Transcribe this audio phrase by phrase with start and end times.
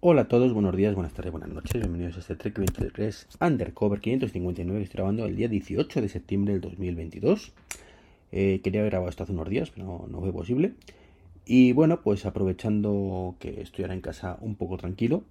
[0.00, 3.98] Hola a todos, buenos días, buenas tardes, buenas noches, bienvenidos a este Trek 23 Undercover
[3.98, 7.52] 559 que estoy grabando el día 18 de septiembre del 2022.
[8.30, 10.74] Eh, quería haber grabado esto hace unos días, pero no, fue posible.
[11.44, 15.24] Y bueno, pues aprovechando que estoy ahora en casa un poco tranquilo,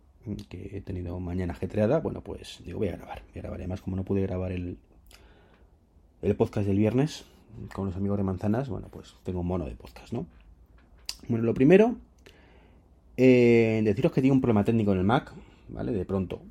[0.50, 3.24] que he tenido mañana ajetreada, bueno, pues digo, voy a grabar.
[3.30, 4.78] Voy a grabar, además como no pude grabar el,
[6.22, 7.24] el podcast del viernes
[7.72, 10.26] con los amigos de Manzanas, bueno, pues tengo un mono de podcast, ¿no?
[11.30, 11.96] Bueno, lo primero
[13.18, 15.34] eh, deciros que tiene un problema técnico en el Mac,
[15.70, 15.92] ¿vale?
[15.92, 16.42] De pronto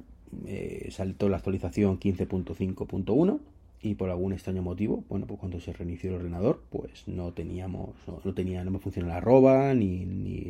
[0.46, 3.38] eh, saltó la actualización 15.5.1
[3.82, 7.90] y por algún extraño motivo, bueno, pues cuando se reinició el ordenador, pues no teníamos,
[8.24, 10.02] no, tenía, no me funciona la arroba, ni,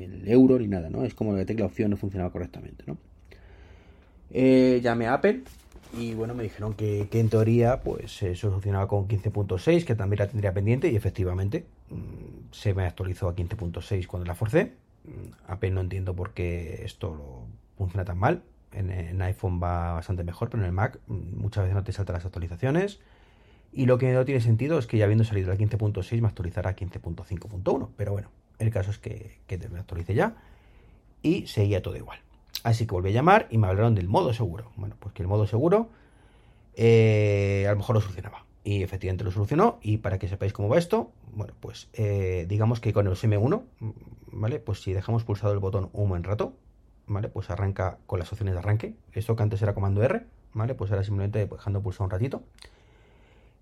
[0.02, 1.04] el euro, ni nada, ¿no?
[1.04, 2.96] Es como la tecla opción no funcionaba correctamente, ¿no?
[4.30, 5.42] Eh, llamé a Apple
[5.98, 10.28] y bueno, me dijeron que, en teoría pues se solucionaba con 15.6, que también la
[10.28, 14.72] tendría pendiente y efectivamente mm, se me actualizó a 15.6 cuando la forcé
[15.46, 17.46] Apple no entiendo por qué esto
[17.76, 18.42] funciona tan mal.
[18.72, 22.14] En, iPhone va bastante mejor, pero en el Mac mm, muchas veces no te saltan
[22.14, 23.00] las actualizaciones.
[23.72, 26.70] Y lo que no tiene sentido es que ya habiendo salido la 15.6 me actualizará
[26.70, 27.88] a 15.5.1.
[27.96, 30.36] Pero bueno, el caso es que, que me actualice ya
[31.22, 32.18] y seguía todo igual.
[32.62, 34.70] Así que volví a llamar y me hablaron del modo seguro.
[34.76, 35.90] Bueno, pues que el modo seguro
[36.74, 38.45] eh, a lo mejor lo solucionaba.
[38.66, 39.78] Y efectivamente lo solucionó.
[39.80, 43.62] Y para que sepáis cómo va esto, bueno, pues eh, digamos que con el M1,
[44.32, 44.58] ¿vale?
[44.58, 46.52] Pues si dejamos pulsado el botón un buen rato,
[47.06, 47.28] ¿vale?
[47.28, 48.96] Pues arranca con las opciones de arranque.
[49.12, 50.74] Esto que antes era comando R, ¿vale?
[50.74, 52.42] Pues ahora simplemente dejando pulsado un ratito.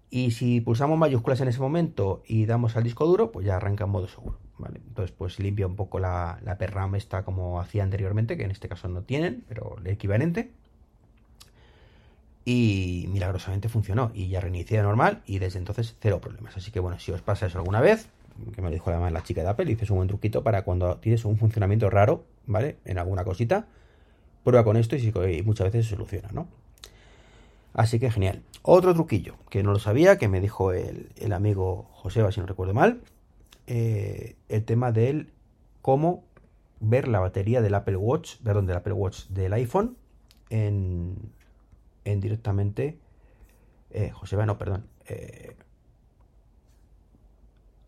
[0.09, 3.85] Y si pulsamos mayúsculas en ese momento y damos al disco duro, pues ya arranca
[3.85, 4.81] en modo seguro, ¿vale?
[4.89, 8.71] Entonces pues limpia un poco la, la perram esta como hacía anteriormente, que en este
[8.71, 10.53] caso no tienen, pero el equivalente
[12.45, 16.57] y milagrosamente funcionó y ya reinicié normal y desde entonces cero problemas.
[16.57, 18.09] Así que bueno, si os pasa eso alguna vez,
[18.55, 20.97] que me lo dijo además la chica de Apple, dices un buen truquito para cuando
[20.97, 22.77] tienes un funcionamiento raro, ¿vale?
[22.85, 23.67] En alguna cosita,
[24.43, 26.49] prueba con esto y, muchas veces se soluciona, ¿no?
[27.73, 28.43] Así que genial.
[28.63, 32.75] Otro truquillo que no lo sabía, que me dijo el, amigo Joseba, si no recuerdo
[32.75, 33.01] mal,
[33.67, 35.33] eh, el tema del
[35.81, 36.25] cómo
[36.81, 39.97] ver la batería del Apple Watch, perdón, del Apple Watch del iPhone
[40.51, 41.17] en,
[42.05, 42.99] en directamente.
[43.91, 44.87] Eh, Joseba, no, perdón.
[45.07, 45.57] Eh,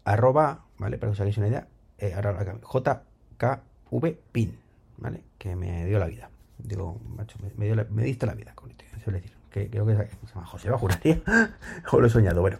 [0.04, 0.98] arroba, ¿vale?
[0.98, 1.68] Para que os hagáis una idea.
[1.98, 4.58] Eh, ahora JKV PIN,
[4.98, 5.22] ¿vale?
[5.38, 6.30] Que me dio la vida.
[6.58, 9.34] Digo, macho, me, dio me diste la vida con este, decir.
[9.50, 11.22] Que creo que se llama Joseba, juraría.
[11.92, 12.58] o lo he soñado, bueno.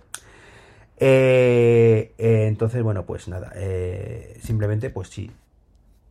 [0.99, 3.53] Eh, entonces, bueno, pues nada.
[4.41, 5.31] simplemente, pues si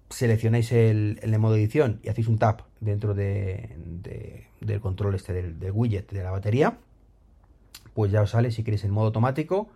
[0.10, 3.76] seleccionáis el, el, modo edición y hacéis un tap dentro de,
[4.62, 6.78] del control este del, widget de la batería,
[7.94, 9.68] pues ya os sale si queréis el modo automático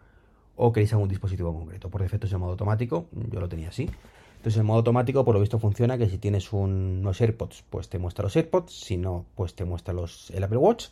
[0.55, 1.89] o queréis algún dispositivo concreto.
[1.89, 3.89] Por defecto es el modo automático, yo lo tenía así.
[4.37, 7.99] Entonces el modo automático por lo visto funciona que si tienes unos AirPods, pues te
[7.99, 10.87] muestra los AirPods, si no, pues te muestra los, el Apple Watch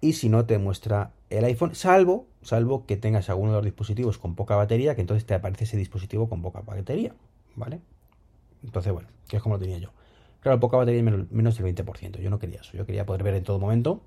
[0.00, 4.18] y si no te muestra el iPhone, salvo, salvo que tengas alguno de los dispositivos
[4.18, 7.14] con poca batería, que entonces te aparece ese dispositivo con poca batería,
[7.54, 7.80] ¿vale?
[8.66, 9.90] Entonces, bueno, que es como lo tenía yo.
[10.40, 12.20] Claro, poca batería menos, menos del 20%.
[12.20, 12.76] Yo no quería eso.
[12.76, 14.02] Yo quería poder ver en todo momento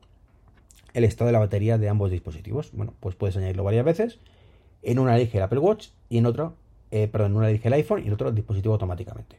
[0.93, 2.71] el estado de la batería de ambos dispositivos.
[2.73, 4.19] Bueno, pues puedes añadirlo varias veces.
[4.81, 6.51] En una elige el Apple Watch y en otra,
[6.91, 9.37] eh, perdón, en una elige el iPhone y en otro el dispositivo automáticamente.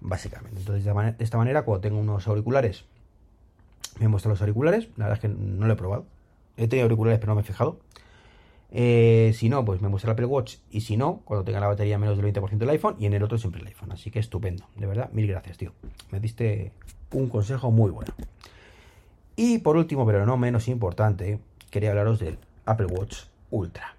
[0.00, 0.58] Básicamente.
[0.58, 2.84] Entonces, de esta manera, cuando tengo unos auriculares,
[3.98, 4.88] me muestra los auriculares.
[4.96, 6.06] La verdad es que no lo he probado.
[6.56, 7.78] He tenido auriculares, pero no me he fijado.
[8.72, 10.56] Eh, si no, pues me muestra el Apple Watch.
[10.70, 12.96] Y si no, cuando tenga la batería menos del 20% del iPhone.
[12.98, 13.92] Y en el otro siempre el iPhone.
[13.92, 14.66] Así que estupendo.
[14.76, 15.72] De verdad, mil gracias, tío.
[16.10, 16.72] Me diste
[17.12, 18.12] un consejo muy bueno.
[19.36, 23.94] Y por último, pero no menos importante, quería hablaros del Apple Watch Ultra.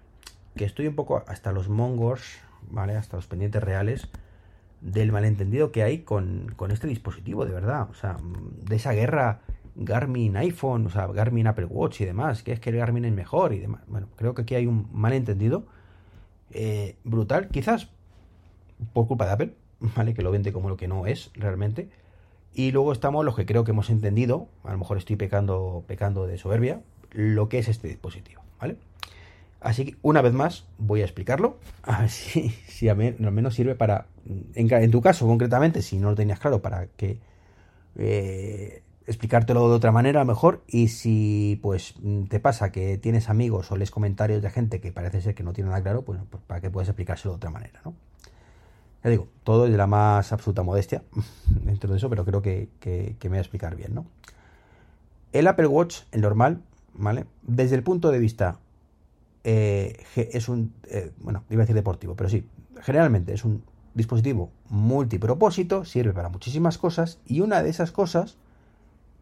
[0.56, 2.38] Que estoy un poco hasta los mongos,
[2.70, 2.94] ¿vale?
[2.94, 4.08] Hasta los pendientes reales
[4.80, 7.88] del malentendido que hay con, con este dispositivo, de verdad.
[7.90, 9.40] O sea, de esa guerra
[9.74, 13.12] Garmin iPhone, o sea, Garmin Apple Watch y demás, que es que el Garmin es
[13.12, 13.82] mejor y demás.
[13.86, 15.66] Bueno, creo que aquí hay un malentendido
[16.50, 17.88] eh, brutal, quizás
[18.92, 19.54] por culpa de Apple,
[19.96, 20.14] ¿vale?
[20.14, 21.90] Que lo vende como lo que no es realmente.
[22.54, 26.26] Y luego estamos los que creo que hemos entendido, a lo mejor estoy pecando, pecando
[26.26, 28.76] de soberbia, lo que es este dispositivo, ¿vale?
[29.62, 34.06] Así que una vez más voy a explicarlo, a ver si, al menos sirve para,
[34.54, 37.20] en, tu caso concretamente, si no lo tenías claro, para que
[37.96, 41.94] eh, explicártelo de otra manera mejor y si pues
[42.28, 45.52] te pasa que tienes amigos o lees comentarios de gente que parece ser que no
[45.52, 47.94] tiene nada claro, pues, pues para que puedas explicárselo de otra manera, ¿no?
[49.04, 51.02] Ya digo, todo es de la más absoluta modestia
[51.64, 52.68] dentro de eso, pero creo que,
[53.22, 54.06] me voy a explicar bien, ¿no?
[55.32, 56.62] El Apple Watch, el normal,
[56.94, 57.26] ¿vale?
[57.42, 58.60] Desde el punto de vista
[59.44, 62.46] eh, es un, eh, bueno, iba a decir deportivo, pero sí,
[62.80, 63.64] generalmente es un
[63.94, 68.36] dispositivo multipropósito, sirve para muchísimas cosas y una de esas cosas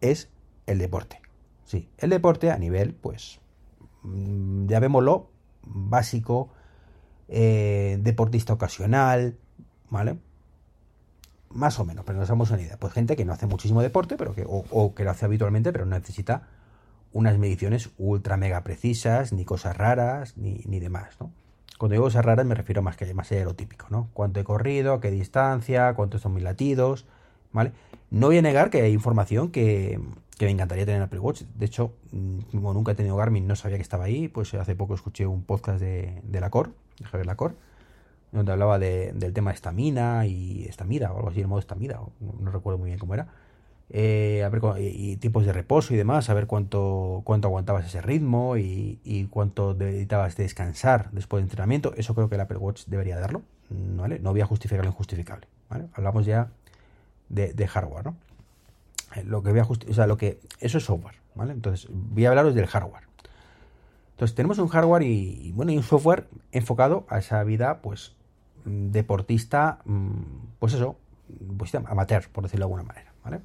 [0.01, 0.29] es
[0.67, 1.21] el deporte.
[1.65, 3.39] Sí, el deporte a nivel, pues,
[4.03, 5.29] mm, llamémoslo
[5.63, 6.49] básico,
[7.27, 9.37] eh, deportista ocasional,
[9.89, 10.17] ¿vale?
[11.49, 12.77] Más o menos, pero nos damos una idea.
[12.77, 15.85] Pues gente que no hace muchísimo deporte, pero que, o, que lo hace habitualmente, pero
[15.85, 16.47] no necesita
[17.13, 21.31] unas mediciones ultra mega precisas, ni cosas raras, ni, ni demás, ¿no?
[21.77, 24.09] Cuando digo cosas raras me refiero más que más allá de lo típico, ¿no?
[24.13, 27.05] Cuánto he corrido, qué distancia, cuántos son mis latidos,
[27.53, 29.99] No voy a negar que hay información que,
[30.39, 31.43] me encantaría tener en Apple Watch.
[31.55, 34.75] De hecho, mm, como nunca he tenido Garmin, no sabía que estaba ahí, pues hace
[34.75, 37.55] poco escuché un podcast de, de la Core, de Javier Lacor,
[38.31, 41.99] donde hablaba del tema de estamina y estamina o algo así, el modo estamina,
[42.39, 43.27] no recuerdo muy bien cómo era
[43.93, 48.01] eh, a ver, y, tipos de reposo y demás, a ver cuánto, cuánto aguantabas ese
[48.01, 51.93] ritmo y, cuánto necesitabas de descansar después de entrenamiento.
[51.97, 54.19] Eso creo que el Apple Watch debería darlo, ¿vale?
[54.19, 55.47] No voy a justificar lo injustificable.
[55.93, 56.51] Hablamos ya
[57.31, 58.15] de, hardware, ¿no?
[59.15, 61.53] Eh, lo que voy a o sea, lo que eso es software, ¿vale?
[61.53, 63.03] Entonces, voy a hablaros del hardware.
[64.11, 68.15] Entonces, tenemos un hardware y, bueno, y un software enfocado a esa vida, pues,
[68.65, 70.21] deportista, mm,
[70.59, 70.95] pues eso,
[71.57, 73.41] pues amateur, por decirlo de alguna manera, ¿vale?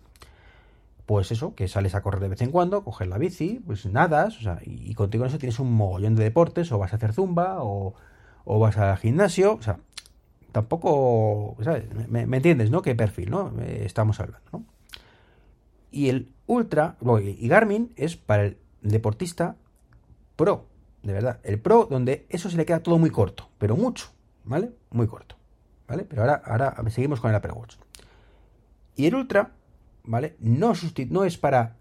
[1.07, 4.39] pues eso, que sales a correr de vez en cuando, coges la bici, pues nadas,
[4.39, 7.13] o sea, y, contigo en eso tienes un mogollón de deportes, o vas a hacer
[7.13, 7.95] zumba, o,
[8.45, 9.79] vas al gimnasio, o sea,
[10.57, 11.85] tampoco, ¿sabes?
[12.09, 12.81] Me, entiendes, ¿no?
[12.81, 13.53] ¿Qué perfil, ¿no?
[13.61, 14.65] Eh, estamos hablando, ¿no?
[15.91, 19.57] Y el Ultra, y Garmin es para el deportista
[20.35, 20.65] pro,
[21.03, 24.09] de verdad, el pro donde eso se le queda todo muy corto, pero mucho,
[24.45, 24.71] ¿vale?
[24.89, 25.37] Muy corto,
[25.87, 26.05] ¿vale?
[26.05, 27.77] Pero ahora, ahora seguimos con el Apple Watch.
[28.95, 29.51] Y el Ultra
[30.05, 30.37] ¿vale?
[30.39, 30.73] No,
[31.11, 31.77] no es para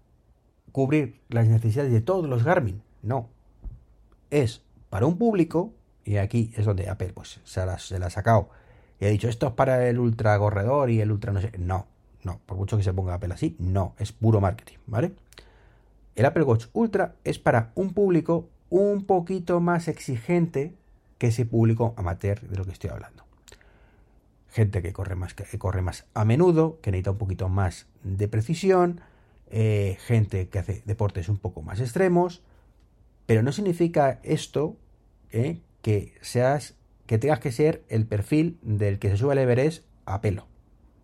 [0.70, 3.30] cubrir las necesidades de todos los Garmin, no.
[4.28, 5.72] Es para un público,
[6.04, 8.50] y aquí es donde Apple pues, se, la, se la ha sacado
[9.00, 11.52] y ha dicho esto es para el ultra corredor y el ultra no sé.
[11.58, 11.86] No,
[12.24, 15.12] no, por mucho que se ponga Apple así, no, es puro marketing, ¿vale?
[16.14, 20.74] El Apple Watch Ultra es para un público un poquito más exigente
[21.18, 23.26] que ese público amateur de lo que estoy hablando
[24.56, 28.26] gente que corre más, que corre más a menudo, que necesita un poquito más de
[28.26, 29.02] precisión,
[29.50, 32.42] eh, gente que hace deportes un poco más extremos,
[33.26, 34.78] pero no significa esto
[35.30, 36.74] eh, que seas
[37.06, 40.46] que tengas que ser el perfil del que se sube al Everest a pelo.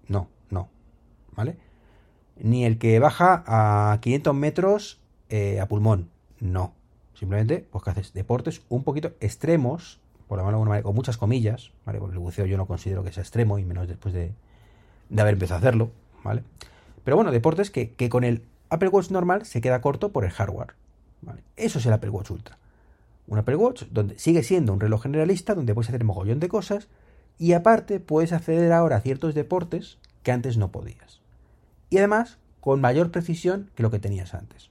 [0.08, 0.68] No, no,
[1.36, 1.56] ¿vale?
[2.36, 6.10] Ni el que baja a 500 metros eh, a pulmón.
[6.40, 6.74] No.
[7.14, 11.98] Simplemente, pues que haces deportes un poquito extremos por la mano con muchas comillas, ¿vale?
[11.98, 14.32] Porque el buceo yo no considero que sea extremo, y menos después de,
[15.16, 15.92] haber empezado a hacerlo,
[16.24, 16.42] ¿vale?
[17.04, 20.30] Pero bueno, deportes que, que, con el Apple Watch normal se queda corto por el
[20.30, 20.74] hardware,
[21.20, 21.42] ¿vale?
[21.56, 22.58] Eso es el Apple Watch Ultra.
[23.32, 26.88] Un Apple Watch donde sigue siendo un reloj generalista, donde puedes hacer mogollón de cosas,
[27.38, 31.22] y aparte puedes acceder ahora a ciertos deportes que antes no podías.
[31.88, 34.68] Y además, con mayor precisión que lo que tenías antes.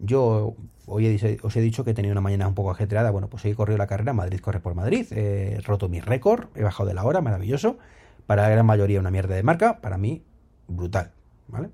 [0.00, 3.12] Yo hoy os he dicho que he tenido una mañana un poco ajetreada.
[3.12, 5.06] Bueno, pues hoy he corrido la carrera Madrid corre por Madrid.
[5.12, 7.78] He roto mi récord, he bajado de la hora, maravilloso.
[8.26, 10.24] Para la gran mayoría una mierda de marca, para mí
[10.66, 11.12] brutal,
[11.46, 11.70] ¿vale?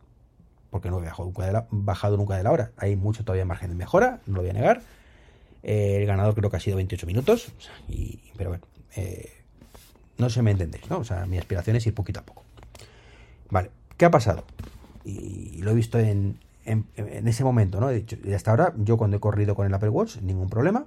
[0.68, 2.72] Porque no he bajado nunca de la, bajado nunca de la hora.
[2.76, 4.82] Hay mucho todavía margen de mejora, no lo voy a negar.
[5.64, 7.50] Eh, el ganador creo que ha sido 28 minutos,
[7.88, 8.64] y, pero bueno,
[8.96, 9.32] eh,
[10.19, 10.99] no se me entendéis, ¿no?
[10.99, 12.43] O sea, mi aspiración es ir poquito a poco.
[13.50, 14.44] Vale, ¿qué ha pasado?
[15.06, 17.88] Y lo he visto en, ese momento, ¿no?
[17.88, 20.85] He dicho, y hasta ahora, yo cuando he corrido con el Apple Watch, ningún problema,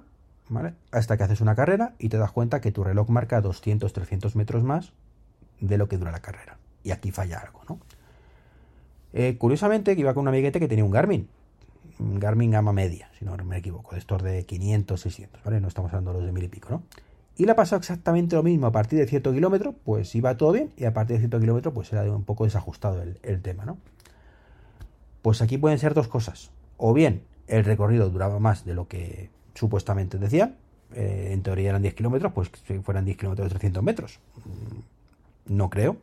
[0.48, 0.74] ¿vale?
[0.92, 4.36] Hasta que haces una carrera y te das cuenta que tu reloj marca 200, 300
[4.36, 4.92] metros más
[5.60, 6.56] de lo que dura la carrera.
[6.84, 7.80] Y aquí falla algo, ¿no?
[9.12, 11.28] Eh, curiosamente, iba con un amiguete que tenía un Garmin.
[11.98, 15.60] Garmin gama media, si no me equivoco, de estos de 500, 600, ¿vale?
[15.60, 16.82] No estamos hablando de los de mil y pico, ¿no?
[17.36, 18.66] Y le ha pasado exactamente lo mismo.
[18.66, 20.72] A partir de cierto kilómetro, pues iba todo bien.
[20.76, 23.78] Y a partir de cierto kilómetro, pues era un poco desajustado el, el tema, ¿no?
[25.22, 26.50] Pues aquí pueden ser dos cosas.
[26.76, 30.54] O bien el recorrido duraba más de lo que supuestamente decía.
[30.94, 34.20] Eh, en teoría eran 10 kilómetros, pues si fueran 10 kilómetros de 300 metros.
[34.44, 35.96] Mm, no creo.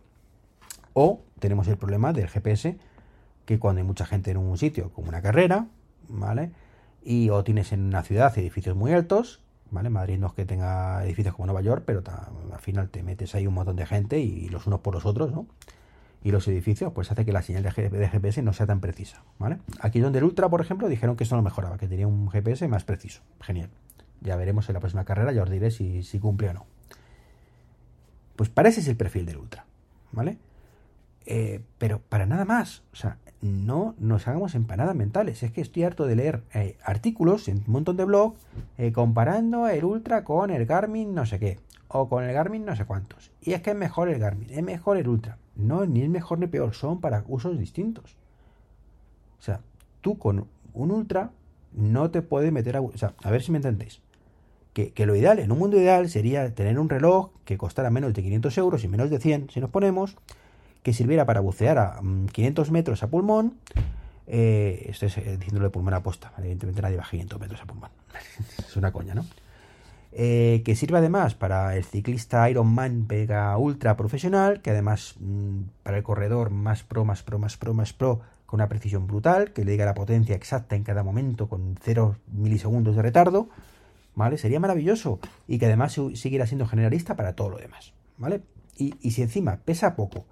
[0.94, 2.78] O tenemos el problema del GPS,
[3.46, 5.68] que cuando hay mucha gente en un sitio, como una carrera,
[6.10, 6.52] ¿vale?
[7.04, 9.90] Y o tienes en una ciudad edificios muy altos, ¿vale?
[9.90, 12.04] Madrid no es que tenga edificios como Nueva York, pero
[12.52, 15.32] al final te metes ahí un montón de gente y los unos por los otros,
[15.32, 15.48] ¿no?
[16.26, 19.60] y los edificios, pues hace que la señal de GPS no sea tan precisa, ¿vale?
[19.80, 22.68] Aquí donde el Ultra, por ejemplo, dijeron que eso no mejoraba, que tenía un GPS
[22.68, 23.22] más preciso.
[23.42, 23.70] Genial.
[24.22, 26.66] Ya veremos en la próxima carrera, ya os diré si, si cumple o no.
[28.36, 29.68] Pues para ese es el perfil del Ultra,
[30.14, 30.40] ¿vale?
[31.26, 32.84] Eh, pero para nada más.
[32.94, 35.44] O sea, no nos hagamos empanadas mentales.
[35.44, 38.40] Es que estoy harto de leer eh, artículos en un montón de blogs
[38.78, 41.60] eh, comparando el Ultra con el Garmin no sé qué.
[41.88, 43.32] o con el Garmin no sé cuántos.
[43.42, 45.38] Y es que es mejor el Garmin, es mejor el Ultra.
[45.56, 48.18] No, ni es mejor ni peor, son para usos distintos.
[49.40, 49.62] O sea,
[50.02, 51.32] tú con un Ultra
[51.74, 52.82] no te puedes meter a...
[52.82, 54.02] O sea, a ver si me entendéis.
[54.74, 58.14] Que, que, lo ideal, en un mundo ideal, sería tener un reloj que costara menos
[58.14, 60.18] de 500 euros y menos de 100, si nos ponemos,
[60.86, 62.00] que sirviera para bucear a
[62.32, 63.58] 500 mm, metros a pulmón.
[64.28, 67.90] Eh, estoy diciéndolo de pulmón a posta, evidentemente nadie va a 500 metros a pulmón.
[68.60, 69.26] es una coña, ¿no?
[70.12, 75.98] Eh, que sirve además para el ciclista Ironman Vega Ultra profesional, que además mm, para
[75.98, 79.66] el corredor más pro, más pro, más pro, más pro, con una precisión brutal, que
[79.66, 83.50] le diga la potencia exacta en cada momento con 0 milisegundos de retardo,
[84.14, 84.38] ¿vale?
[84.38, 88.42] Sería maravilloso y que además siguiera siendo generalista para todo lo demás, ¿vale?
[88.78, 90.26] Y si encima pesa poco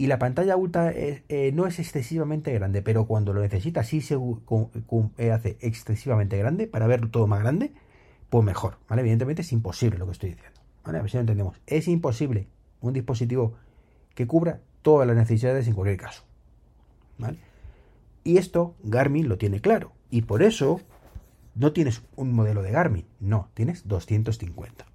[0.00, 4.16] y la pantalla ultra eh, no es excesivamente grande, pero cuando lo necesita sí se
[5.18, 7.74] eh, hace excesivamente grande para ver todo más grande,
[8.30, 8.78] pues mejor.
[8.88, 10.58] Evidentemente es imposible lo que estoy diciendo.
[10.84, 11.60] A ver si lo entendemos.
[11.66, 12.48] Es imposible
[12.80, 13.56] un dispositivo
[14.14, 16.22] que cubra todas las necesidades en cualquier caso,
[17.18, 17.36] ¿vale?
[18.24, 20.80] Y esto Garmin lo tiene claro, y por eso
[21.54, 24.86] no tienes un modelo de Garmin, no, tienes 250.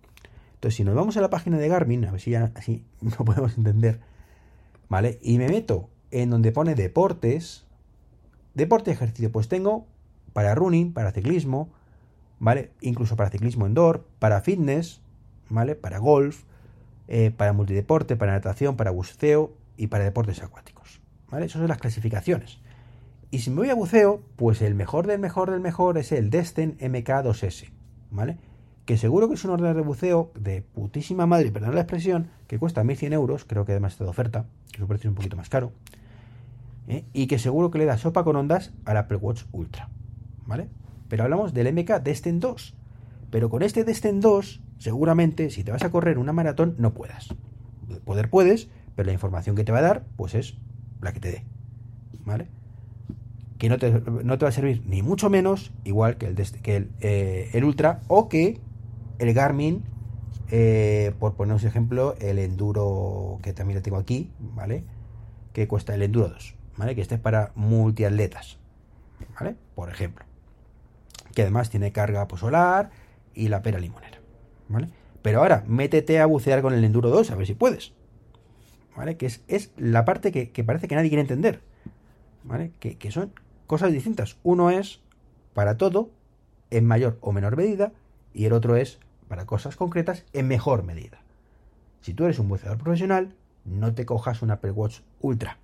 [0.55, 3.23] Entonces, si nos vamos a la página de Garmin, a ver si ya así no
[3.23, 3.99] podemos entender,
[4.89, 5.19] ¿vale?
[5.21, 7.65] Y me meto en donde pone deportes,
[8.53, 9.85] deporte ejercicio, pues tengo
[10.33, 11.69] para running, para ciclismo,
[12.39, 12.71] ¿vale?
[12.81, 15.01] Incluso para ciclismo indoor, para fitness,
[15.49, 15.75] ¿vale?
[15.75, 16.43] Para golf,
[17.07, 21.45] eh, para multideporte, para natación, para buceo y para deportes acuáticos, ¿vale?
[21.45, 22.59] Esas son las clasificaciones.
[23.31, 26.29] Y si me voy a buceo, pues el mejor del mejor del mejor es el
[26.29, 27.69] Destin MK2S,
[28.11, 28.37] ¿vale?
[28.85, 32.59] Que seguro que es un ordenador de buceo de putísima madre, perdón la expresión, que
[32.59, 35.35] cuesta 1100 euros, creo que además está de oferta, que su precio es un poquito
[35.35, 35.71] más caro,
[36.87, 37.03] ¿eh?
[37.13, 39.89] y que seguro que le da sopa con ondas al Apple Watch Ultra,
[40.45, 40.69] ¿vale?
[41.07, 42.73] pero hablamos del MK Destin 2.
[43.31, 47.29] Pero con este Destin 2, seguramente, si te vas a correr una maratón, no puedas.
[48.03, 50.57] Poder puedes, pero la información que te va a dar, pues es
[51.01, 51.43] la que te dé.
[52.25, 52.47] ¿Vale?
[53.57, 56.87] Que no te, no te va a servir ni mucho menos, igual que el, que
[56.99, 58.59] eh, el Ultra, o que
[59.19, 59.83] el Garmin,
[60.51, 64.83] eh, por poner un ejemplo, el Enduro, que también lo tengo aquí, ¿vale?
[65.53, 66.95] Que cuesta el Enduro 2, ¿vale?
[66.95, 68.57] Que este es para multiatletas,
[69.39, 69.55] ¿vale?
[69.75, 70.25] Por ejemplo
[71.35, 72.89] que además tiene carga pues, solar
[73.35, 74.19] y la pera limonera.
[74.69, 74.89] ¿Vale?
[75.21, 77.93] Pero ahora, métete a bucear con el Enduro 2, a ver si puedes.
[78.95, 79.17] ¿Vale?
[79.17, 81.61] Que es, la parte que, parece que nadie quiere entender.
[82.43, 82.71] ¿Vale?
[82.79, 83.33] Que, que son
[83.67, 84.37] cosas distintas.
[84.43, 85.01] Uno es
[85.53, 86.09] para todo,
[86.71, 87.91] en mayor o menor medida,
[88.33, 91.21] y el otro es para cosas concretas en mejor medida.
[92.01, 93.33] Si tú eres un buceador profesional,
[93.65, 95.57] no te cojas un Apple Watch Ultra.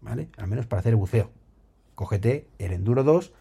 [0.00, 0.28] ¿Vale?
[0.38, 1.30] Al menos para hacer buceo.
[1.94, 3.32] Cógete el Enduro 2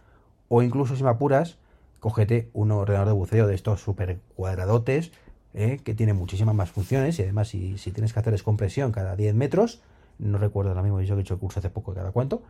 [0.48, 1.58] o incluso si me apuras,
[2.00, 5.12] cógete un ordenador de buceo de estos super cuadradotes
[5.54, 9.34] eh, que tiene muchísimas más funciones y además si, tienes que hacer descompresión cada 10
[9.36, 9.82] metros,
[10.20, 12.44] no recuerdo ahora mismo, yo que he hecho el curso hace poco cada cuánto,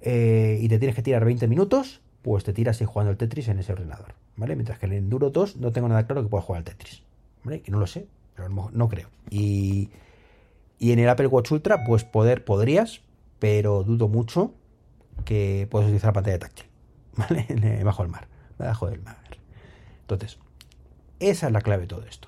[0.00, 3.46] eh, y te tienes que tirar 20 minutos, pues te tiras y jugando el Tetris
[3.46, 4.56] en ese ordenador, ¿vale?
[4.56, 7.04] Mientras que en el Enduro 2 no tengo nada claro que pueda jugar al Tetris,
[7.44, 7.62] ¿vale?
[7.62, 9.10] Que no lo sé, pero no creo.
[9.30, 9.90] Y,
[10.80, 13.02] y en el Apple Watch Ultra, pues poder, podrías,
[13.38, 14.54] pero dudo mucho
[15.24, 16.66] que puedas utilizar la pantalla táctil.
[17.16, 17.46] ¿vale?
[17.84, 18.26] Bajo el mar,
[18.58, 19.18] bajo el mar.
[20.00, 20.40] Entonces,
[21.20, 22.26] esa es la clave de todo esto.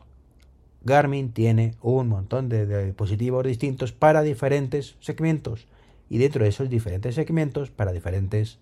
[0.83, 5.67] Garmin tiene un montón de, dispositivos distintos para diferentes segmentos
[6.09, 8.61] y dentro de esos diferentes segmentos para diferentes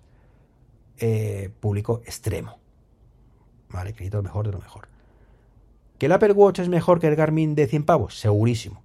[0.99, 2.59] eh, público extremo.
[3.69, 4.89] Vale, que lo mejor de lo mejor.
[5.99, 8.19] ¿Que el Apple Watch es mejor que el Garmin de 100 pavos?
[8.19, 8.83] Segurísimo.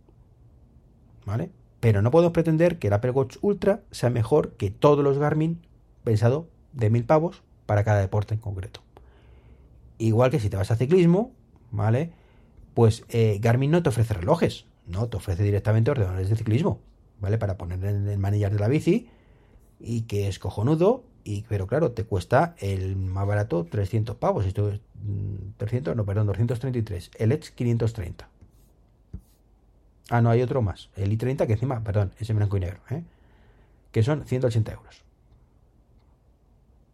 [1.26, 1.52] ¿Vale?
[1.80, 5.62] Pero no podemos pretender que el Apple Watch Ultra sea mejor que todos los Garmin
[6.04, 8.82] pensado de mil pavos para cada deporte en concreto.
[9.98, 11.32] Igual que si te vas a ciclismo,
[11.70, 12.12] ¿vale?
[12.74, 16.82] Pues eh, Garmin no te ofrece relojes, no, te ofrece directamente ordenadores de ciclismo,
[17.20, 17.38] ¿vale?
[17.38, 19.10] Para poner en el manillar de la bici
[19.80, 24.70] y que es cojonudo, y, pero claro, te cuesta el más barato 300 pavos, esto
[24.70, 24.82] es
[25.58, 28.28] 300, mm, no, perdón, 233, el Edge 530.
[30.10, 33.04] Ah, no, hay otro más, el i30 que encima, perdón, ese blanco y negro, ¿eh?
[33.92, 35.04] que son 180 euros.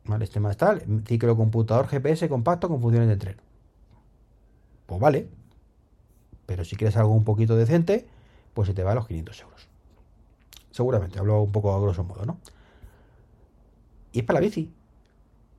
[0.05, 0.23] ¿Vale?
[0.23, 3.37] Este más tal, ciclo computador GPS compacto con funciones de tren.
[4.85, 5.27] Pues vale.
[6.45, 8.07] Pero si quieres algo un poquito decente,
[8.53, 9.67] pues se te va a los 500 euros.
[10.71, 12.39] Seguramente, hablo un poco a grosso modo, ¿no?
[14.17, 14.73] Y es para la bici.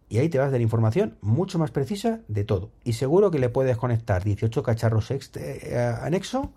[0.09, 2.73] Y ahí te vas a dar información mucho más precisa de todo.
[2.83, 6.50] Y seguro que le puedes conectar 18 cacharros eh, anexo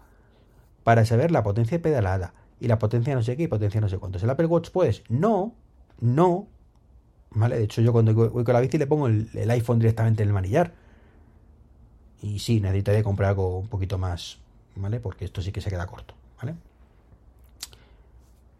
[0.83, 2.33] para saber la potencia de pedalada.
[2.59, 4.17] Y la potencia no sé qué y potencia no sé cuánto.
[4.17, 5.03] ¿El Apple Watch puedes?
[5.09, 5.53] No,
[5.99, 6.47] no,
[7.35, 7.59] ¿Vale?
[7.59, 10.33] De hecho, yo cuando voy con la bici le pongo el, iPhone directamente en el
[10.33, 10.73] manillar.
[12.23, 14.39] Y sí, necesitaría comprar algo un poquito más,
[14.75, 14.99] ¿vale?
[14.99, 16.55] Porque esto sí que se queda corto, ¿vale?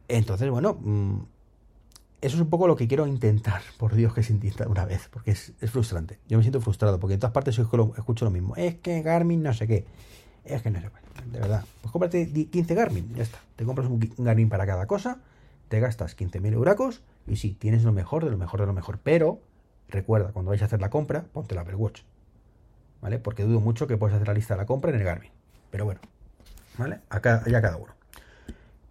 [0.07, 1.21] Entonces, bueno, mm,
[2.21, 5.09] eso es un poco lo que quiero intentar, por Dios que se intenta una vez,
[5.11, 6.19] porque es, frustrante.
[6.27, 8.55] Yo me siento frustrado, porque en todas partes escucho lo mismo.
[8.55, 9.85] Es que Garmin no sé qué.
[10.45, 11.31] Es que no sé qué.
[11.31, 11.65] De verdad.
[11.81, 13.39] Pues cómprate 15 Garmin, ya está.
[13.55, 15.19] Te compras un Garmin para cada cosa,
[15.67, 18.99] te gastas 15.000 euros y sí, tienes lo mejor de lo mejor de lo mejor.
[19.01, 19.41] Pero,
[19.89, 22.01] recuerda, cuando vais a hacer la compra, ponte la Apple Watch.
[23.01, 23.17] ¿Vale?
[23.17, 25.31] Porque dudo mucho que puedas hacer la lista de la compra en el Garmin.
[25.71, 26.01] Pero bueno,
[26.77, 26.99] ¿vale?
[27.09, 27.93] Acá, ya cada uno.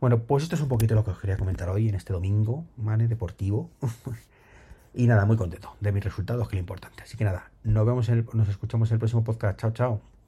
[0.00, 2.64] Bueno, pues esto es un poquito lo que os quería comentar hoy en este domingo,
[2.76, 3.06] ¿vale?
[3.06, 3.70] Deportivo.
[4.94, 7.02] y nada, muy contento de mis resultados, que es lo importante.
[7.02, 9.60] Así que nada, nos vemos, en nos escuchamos en el próximo podcast.
[9.60, 10.19] Chao, chao.